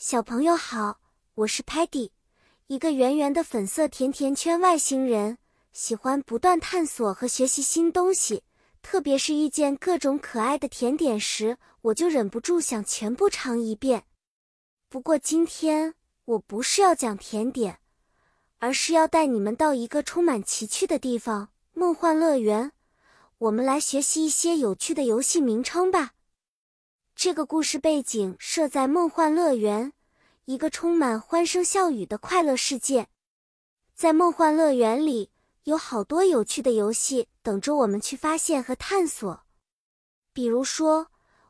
[0.00, 1.00] 小朋友好，
[1.34, 2.10] 我是 Patty，
[2.68, 5.38] 一个圆圆的粉色甜甜圈外星人，
[5.72, 8.44] 喜欢不断探索和学习新东西。
[8.80, 14.04] 特别是遇见各种可爱的甜点时，我就忍不住想全部尝一遍。
[14.88, 15.94] 不过今天
[16.26, 17.80] 我不是要讲甜点，
[18.58, 22.70] 而是要带你们到一个充满奇趣的地方——梦幻乐园。
[23.38, 26.12] 我们来学习一些有趣的游戏名称吧。
[27.18, 29.92] 这个故事背景设在梦幻乐园，
[30.44, 33.08] 一个充满欢声笑语的快乐世界。
[33.92, 35.32] 在梦幻乐园里，
[35.64, 39.42] 有好多有趣的游戏等着我们去发现和探索。
[40.32, 41.08] 比如说，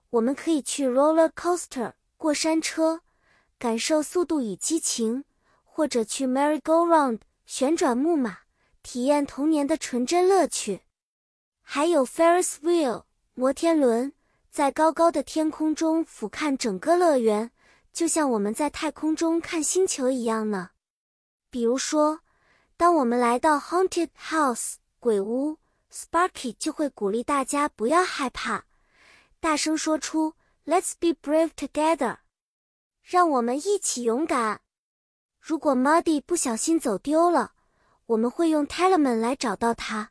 [0.09, 3.03] 我们可以去 roller coaster 过山车，
[3.59, 5.25] 感受速度与激情；
[5.64, 8.39] 或者去 merry go round 旋转木马，
[8.83, 10.80] 体验童年的纯真乐趣。
[11.61, 13.03] 还有 Ferris wheel
[13.34, 14.14] 摩天轮。
[14.51, 17.51] 在高高的天空中俯瞰整个乐园，
[17.93, 20.70] 就像我们在太空中看星球一样呢。
[21.51, 22.20] 比如说，
[22.77, 25.59] 当我们来到 Haunted House 鬼屋
[25.92, 28.64] ，Sparky 就会鼓励大家不要害怕，
[29.39, 30.34] 大声说出
[30.67, 32.19] “Let's be brave together”，
[33.03, 34.61] 让我们一起勇敢。
[35.41, 37.53] 如果 Muddy 不小心走丢了，
[38.06, 40.11] 我们会用 Tellerman 来找到他，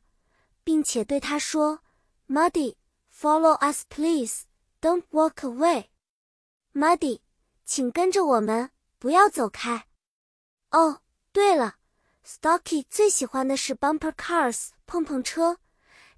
[0.64, 1.81] 并且对他说
[2.30, 2.76] ：“Muddy。”
[3.20, 4.44] Follow us, please.
[4.80, 5.86] Don't walk away.
[6.72, 7.22] Muddy，
[7.66, 9.88] 请跟着我们，不要走开。
[10.70, 11.02] 哦，
[11.32, 11.78] 对了
[12.23, 15.58] ，Stocky 最喜欢的是 bumper cars 碰碰车，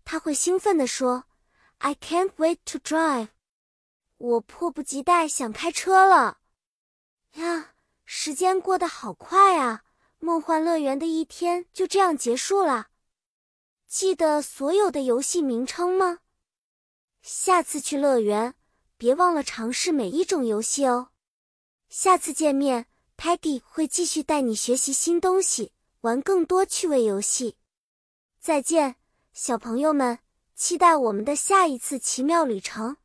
[0.04, 1.24] 他会兴奋地说
[1.78, 3.30] ：“I can't wait to drive。”
[4.18, 6.40] 我迫不及待想开车了。
[7.36, 9.86] 呀，时间过得好快啊！
[10.20, 12.88] 梦幻乐园的一天就这样结束了。
[13.88, 16.20] 记得所有的游戏名称吗？
[17.22, 18.56] 下次去乐园，
[18.98, 21.10] 别忘了尝试每一种游戏哦。
[21.90, 27.58] 下次见面，Patty 会继续带你学习新东西，玩更多趣味游戏。
[28.40, 28.96] 再见，
[29.34, 30.20] 小朋友们，
[30.56, 32.98] 期待我们的下一次奇妙旅程。